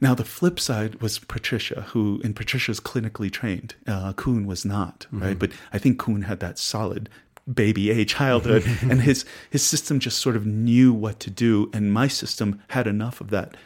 [0.00, 3.74] Now the flip side was Patricia, who in Patricia's clinically trained.
[3.86, 5.22] Uh, Kuhn was not, mm-hmm.
[5.22, 5.38] right?
[5.38, 7.08] But I think Kuhn had that solid
[7.52, 11.92] baby A childhood, and his his system just sort of knew what to do, and
[11.92, 13.56] my system had enough of that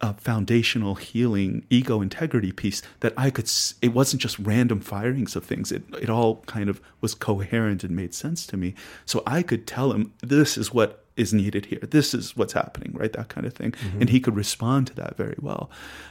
[0.00, 3.50] uh, foundational healing ego integrity piece that I could.
[3.82, 5.70] It wasn't just random firings of things.
[5.70, 8.74] It it all kind of was coherent and made sense to me.
[9.04, 11.80] So I could tell him this is what is needed here.
[11.80, 13.12] This is what's happening, right?
[13.12, 14.00] That kind of thing, mm-hmm.
[14.00, 15.70] and he could respond to that very well.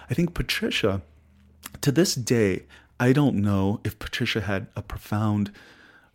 [0.10, 1.02] I think Patricia,
[1.82, 2.64] to this day,
[3.00, 5.52] I don't know if Patricia had a profound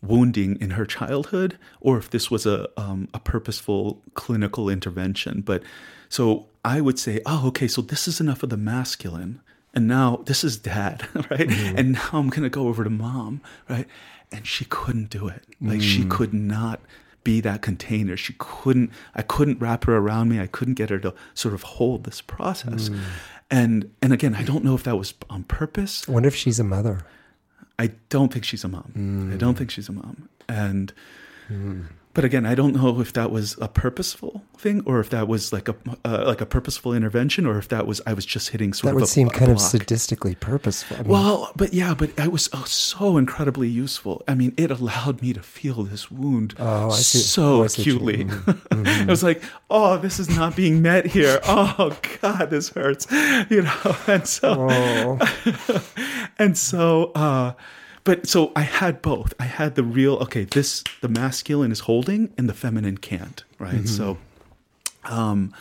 [0.07, 5.41] wounding in her childhood or if this was a um, a purposeful clinical intervention.
[5.41, 5.63] But
[6.09, 9.41] so I would say, oh, okay, so this is enough of the masculine,
[9.75, 11.49] and now this is dad, right?
[11.49, 11.77] Mm-hmm.
[11.79, 13.87] And now I'm gonna go over to mom, right?
[14.33, 15.45] And she couldn't do it.
[15.61, 15.83] Like mm.
[15.83, 16.81] she could not
[17.25, 18.17] be that container.
[18.17, 18.91] She couldn't.
[19.15, 20.41] I couldn't wrap her around me.
[20.41, 22.89] I couldn't get her to sort of hold this process.
[22.89, 22.99] Mm.
[23.51, 26.09] And and again, I don't know if that was on purpose.
[26.09, 27.05] I wonder if she's a mother.
[27.79, 28.93] I don't think she's a mom.
[28.97, 29.35] Mm.
[29.35, 30.29] I don't think she's a mom.
[30.49, 30.93] And
[31.51, 31.87] mm.
[32.13, 35.53] but again, I don't know if that was a purposeful thing or if that was
[35.53, 38.73] like a uh, like a purposeful intervention or if that was I was just hitting
[38.73, 39.75] sort that of would a, seem a kind block.
[39.75, 40.97] of sadistically purposeful.
[40.97, 44.23] I mean, well, but yeah, but it was oh, so incredibly useful.
[44.27, 48.25] I mean, it allowed me to feel this wound oh, so oh, acutely.
[48.75, 49.03] Mm-hmm.
[49.03, 51.41] it was like, oh, this is not being met here.
[51.45, 53.07] Oh God, this hurts.
[53.51, 55.83] You know, and so oh.
[56.39, 57.13] and so.
[57.15, 57.53] uh
[58.05, 59.33] but so I had both.
[59.41, 63.77] I had the real okay, this the masculine is holding and the feminine can't, right?
[63.77, 63.87] Mm-hmm.
[63.87, 64.19] So
[65.05, 65.55] um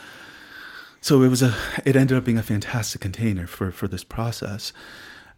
[1.00, 1.54] so it was a
[1.86, 4.74] it ended up being a fantastic container for for this process.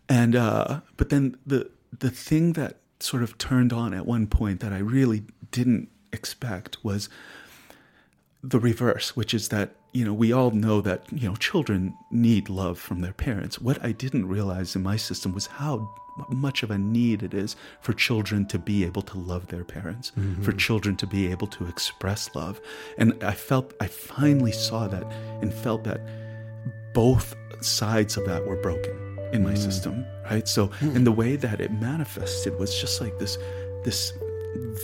[0.08, 4.58] And uh but then the the thing that sort of turned on at one point
[4.60, 5.22] that I really
[5.52, 7.08] didn't expect was
[8.48, 12.48] the reverse, which is that you know we all know that you know children need
[12.48, 13.60] love from their parents.
[13.60, 15.88] What I didn't realize in my system was how
[16.30, 20.12] much of a need it is for children to be able to love their parents,
[20.12, 20.42] mm-hmm.
[20.42, 22.60] for children to be able to express love.
[22.96, 25.04] And I felt, I finally saw that
[25.42, 26.00] and felt that
[26.94, 28.94] both sides of that were broken.
[29.32, 30.46] in my system, right?
[30.48, 33.36] So, and the way that it manifested was just like this,
[33.84, 34.12] this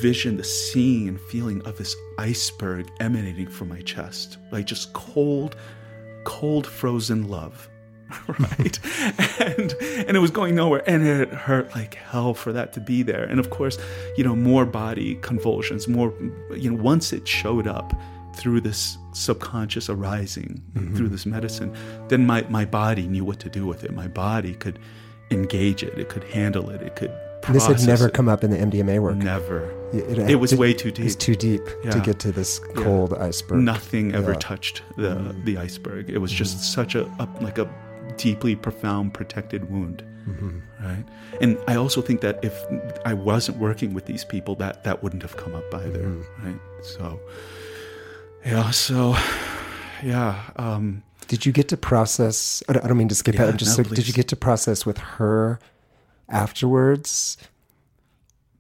[0.01, 5.57] vision, the seeing and feeling of this iceberg emanating from my chest, like just cold,
[6.25, 7.69] cold, frozen love,
[8.39, 8.79] right?
[9.41, 13.03] and and it was going nowhere, and it hurt like hell for that to be
[13.03, 13.25] there.
[13.25, 13.79] And of course,
[14.17, 16.13] you know, more body convulsions, more,
[16.57, 17.93] you know, once it showed up
[18.35, 20.97] through this subconscious arising mm-hmm.
[20.97, 21.75] through this medicine,
[22.09, 23.93] then my my body knew what to do with it.
[23.93, 24.79] My body could
[25.31, 27.13] engage it, it could handle it, it could.
[27.49, 29.17] This had never come up in the MDMA work.
[29.17, 29.71] Never.
[29.93, 31.05] It, It was it- way too deep.
[31.05, 33.59] It's too deep to get to this cold iceberg.
[33.61, 34.39] Nothing ever Yeah.
[34.39, 35.45] touched the mm-hmm.
[35.45, 36.11] the iceberg.
[36.11, 36.81] It was just mm-hmm.
[36.81, 37.69] such a, a like a
[38.17, 40.59] deeply profound protected wound, mm-hmm.
[40.85, 41.05] right?
[41.41, 42.55] And I also think that if
[43.05, 46.09] I wasn't working with these people, that that wouldn't have come up either,
[46.43, 46.59] right?
[46.83, 47.21] So,
[48.45, 48.71] yeah.
[48.71, 49.17] So,
[50.03, 50.51] yeah.
[50.57, 52.63] Um, Did you get to process?
[52.69, 53.59] I don't, mean to skip Yeah, ahead.
[53.59, 55.59] Just no, so, did you get to process with her
[56.33, 57.37] afterwards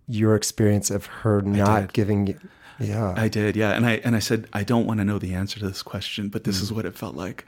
[0.08, 2.26] your experience of her not giving?
[2.28, 2.38] you-
[2.78, 3.72] Yeah, I did, yeah.
[3.72, 6.28] And I and I said I don't want to know the answer to this question,
[6.28, 7.46] but this is what it felt like,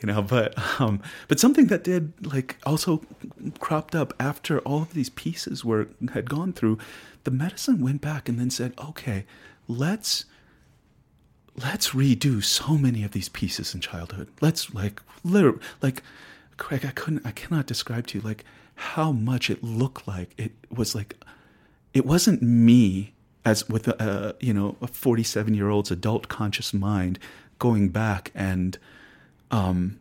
[0.00, 0.20] you know.
[0.20, 3.00] But um, but something that did like also
[3.60, 6.78] cropped up after all of these pieces were had gone through,
[7.24, 9.24] the medicine went back and then said, okay,
[9.68, 10.26] let's
[11.56, 14.28] let's redo so many of these pieces in childhood.
[14.42, 16.02] Let's like literally like
[16.56, 18.44] Craig, I couldn't I cannot describe to you like
[18.76, 20.30] how much it looked like.
[20.36, 21.16] It was like
[21.92, 23.14] it wasn't me
[23.44, 27.18] as with a you know a 47 year old's adult conscious mind
[27.58, 28.78] going back and
[29.50, 30.00] um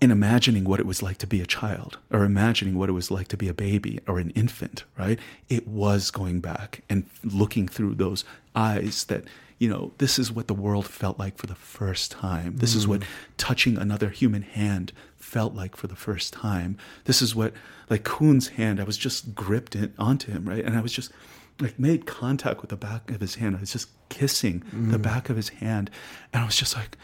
[0.00, 3.10] in imagining what it was like to be a child or imagining what it was
[3.10, 5.18] like to be a baby or an infant right?
[5.48, 9.24] It was going back and looking through those eyes that
[9.60, 12.56] you know this is what the world felt like for the first time.
[12.56, 13.06] This is what mm.
[13.36, 16.78] touching another human hand felt like for the first time.
[17.04, 17.52] This is what
[17.90, 20.64] like Kuhn's hand i was just gripped in, onto him right?
[20.64, 21.12] And i was just
[21.60, 23.54] like made contact with the back of his hand.
[23.54, 25.02] I was just kissing the mm.
[25.02, 25.90] back of his hand.
[26.32, 26.96] And i was just like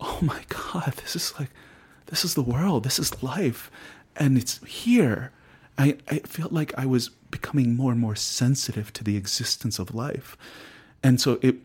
[0.00, 1.50] oh my god this is like
[2.06, 2.82] this is the world.
[2.82, 3.70] This is life.
[4.16, 5.30] And it's here.
[5.78, 9.94] I i felt like i was becoming more and more sensitive to the existence of
[9.94, 10.36] life.
[11.04, 11.56] And so it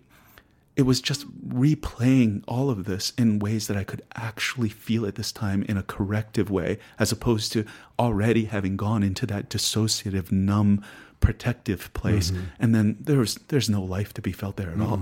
[0.76, 5.16] it was just replaying all of this in ways that I could actually feel it
[5.16, 7.66] this time in a corrective way, as opposed to
[7.98, 10.84] already having gone into that dissociative, numb,
[11.22, 14.98] protective place, and then there's there's no life to be felt there at all,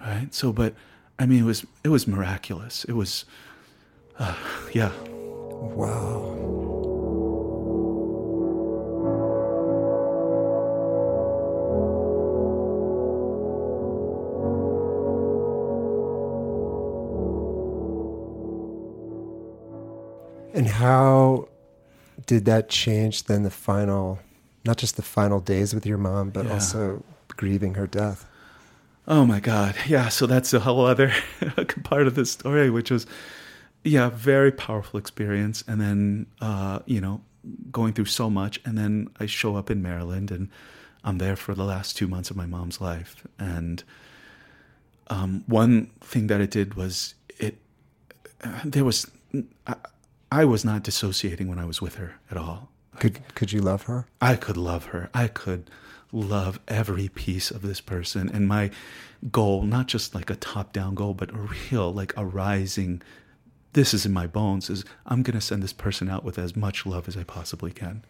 [0.00, 0.34] right?
[0.34, 0.74] So, but
[1.18, 2.84] I mean, it was it was miraculous.
[2.84, 3.24] It was,
[4.18, 4.34] uh,
[4.72, 6.43] yeah, wow.
[20.64, 21.48] And how
[22.26, 24.18] did that change then the final,
[24.64, 26.52] not just the final days with your mom, but Yeah.
[26.54, 28.24] also grieving her death?
[29.06, 29.74] Oh my God.
[29.86, 30.08] Yeah.
[30.08, 31.12] So that's a whole other
[31.84, 33.06] part of the story, which was,
[33.82, 35.62] yeah, very powerful experience.
[35.68, 37.20] And then, uh, you know,
[37.70, 38.58] going through so much.
[38.64, 40.48] And then I show up in Maryland and
[41.04, 43.26] I'm there for the last two months of my mom's life.
[43.38, 43.84] And
[45.08, 47.58] um, one thing that it did was it,
[48.42, 49.10] uh, there was,
[49.66, 49.74] I,
[50.34, 52.68] I was not dissociating when I was with her at all.
[52.98, 54.06] Could could you love her?
[54.20, 55.08] I could love her.
[55.14, 55.70] I could
[56.10, 58.28] love every piece of this person.
[58.28, 58.72] And my
[59.30, 63.00] goal, not just like a top down goal, but a real, like a rising,
[63.74, 66.56] this is in my bones, is I'm going to send this person out with as
[66.56, 68.02] much love as I possibly can.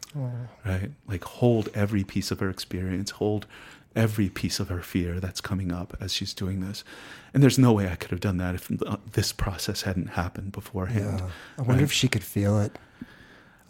[0.65, 0.93] Right?
[1.07, 3.47] Like hold every piece of her experience, hold
[3.97, 6.85] every piece of her fear that's coming up as she's doing this.
[7.33, 10.53] And there's no way I could have done that if uh, this process hadn't happened
[10.53, 11.21] beforehand.
[11.21, 11.31] Yeah.
[11.59, 12.77] I wonder if she could feel it.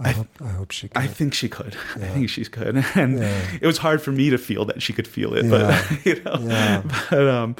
[0.01, 0.97] I, I- hope, I hope she could.
[0.97, 1.77] I think she could.
[1.97, 2.77] I think she could.
[2.95, 3.47] And Yeah.
[3.61, 5.45] it was hard for me to feel that she could feel it.
[5.45, 5.51] Yeah.
[5.51, 6.83] But you know, Yeah.
[7.11, 7.57] but um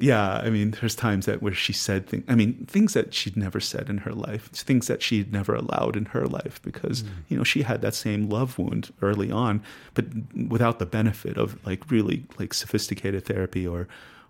[0.00, 2.24] yeah, I mean, there's times that where she said things.
[2.26, 5.96] I mean, things that she'd never said in her life, things that she'd never allowed
[5.96, 7.08] in her life, because hmm.
[7.28, 9.62] you know she had that same love wound early on,
[9.94, 10.06] but
[10.48, 13.86] without the benefit of like really like sophisticated therapy or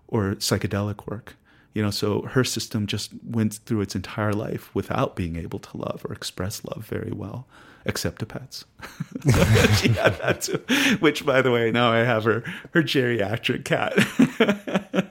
[0.07, 1.35] or psychedelic work.
[1.73, 5.77] You know, so her system just went through its entire life without being able to
[5.77, 7.47] love or express love very well,
[7.85, 8.65] except to pets.
[9.77, 10.61] she had that too.
[10.99, 12.43] Which, by the way, now I have her
[12.73, 13.93] her geriatric cat,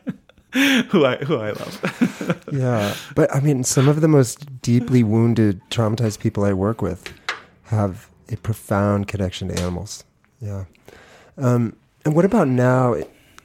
[0.88, 2.44] who I who I love.
[2.52, 7.12] yeah, but I mean, some of the most deeply wounded, traumatized people I work with
[7.64, 10.04] have a profound connection to animals.
[10.40, 10.64] Yeah.
[11.38, 12.96] Um, and what about now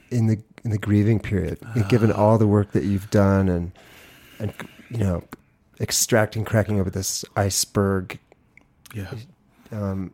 [0.09, 1.59] in the in the grieving period?
[1.89, 3.71] Given all the work that you've done and
[4.39, 4.53] and
[4.89, 5.23] you know
[5.79, 8.19] extracting, cracking over this iceberg.
[8.93, 9.11] Yeah.
[9.71, 10.11] Um,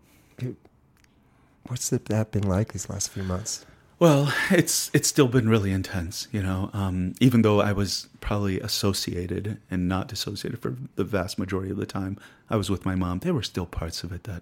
[1.67, 3.65] what's that been like these last few months?
[4.01, 6.71] Well, it's it's still been really intense, you know.
[6.73, 11.77] Um, even though I was probably associated and not dissociated for the vast majority of
[11.77, 12.17] the time
[12.49, 14.41] I was with my mom, there were still parts of it that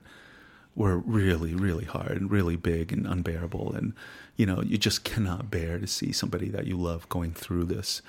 [0.77, 3.73] were really, really hard and really big and unbearable.
[3.73, 3.91] And
[4.37, 8.01] you know, you just cannot bear to see somebody that you love going through this.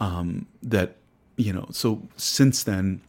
[0.00, 0.96] Um, that
[1.36, 3.02] you know, so since then,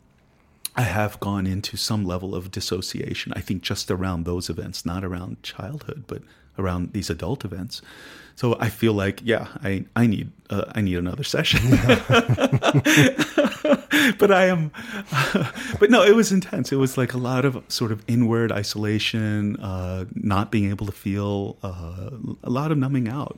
[0.75, 3.32] I have gone into some level of dissociation.
[3.38, 6.23] I think just around those events, not around childhood, but
[6.60, 7.82] around these adult events.
[8.36, 11.62] So I feel like, yeah, I I need uh, I need another session.
[14.18, 14.72] but I am,
[15.12, 16.72] uh, but no, it was intense.
[16.72, 20.91] It was like a lot of sort of inward isolation, uh, not being able to
[20.91, 22.12] feel, uh,
[22.43, 23.38] a lot of numbing out.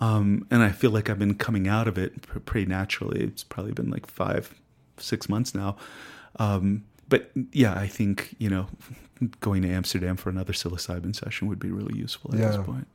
[0.00, 3.20] Um, and I feel like I've been coming out of it pretty naturally.
[3.20, 4.54] It's probably been like five,
[4.96, 5.76] six months now.
[6.38, 8.66] Um, but yeah, I think you know
[9.40, 12.48] going to Amsterdam for another psilocybin session would be really useful at yeah.
[12.48, 12.86] this point.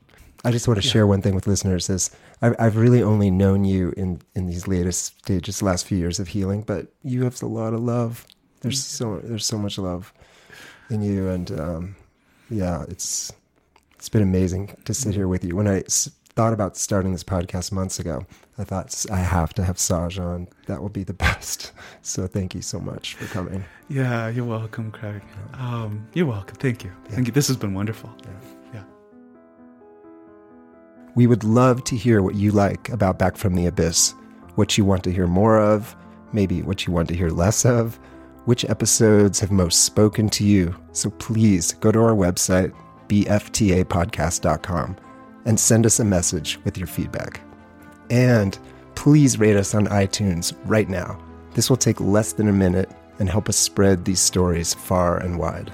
[0.46, 0.92] I just want to yeah.
[0.92, 2.12] share one thing with listeners is
[2.42, 6.28] I've, I've really only known you in, in these latest stages, last few years of
[6.28, 8.26] healing, but you have a lot of love.
[8.60, 10.14] There's so, there's so much love
[10.90, 11.30] in you.
[11.30, 11.96] And, um,
[12.50, 13.32] yeah, it's,
[13.96, 15.56] it's been amazing to sit here with you.
[15.56, 15.84] When I
[16.36, 18.26] thought about starting this podcast months ago,
[18.58, 20.48] I thought I have to have Saj on.
[20.68, 21.72] That will be the best.
[22.02, 23.64] So thank you so much for coming.
[23.90, 25.22] Yeah, you're welcome, Craig.
[25.54, 26.56] Um, you're welcome.
[26.56, 26.92] Thank you.
[27.06, 27.16] Yeah.
[27.16, 27.34] Thank you.
[27.34, 28.16] This has been wonderful.
[28.24, 28.32] Yeah.
[28.74, 28.84] yeah.
[31.16, 34.16] We would love to hear what you like about Back from the Abyss,
[34.56, 35.96] what you want to hear more of,
[36.32, 38.00] maybe what you want to hear less of,
[38.46, 40.76] which episodes have most spoken to you.
[40.92, 42.74] So please go to our website,
[43.08, 44.98] bftapodcast.com,
[45.46, 47.42] and send us a message with your feedback.
[48.10, 48.58] And
[48.96, 51.20] please rate us on iTunes right now.
[51.54, 55.38] This will take less than a minute and help us spread these stories far and
[55.38, 55.74] wide.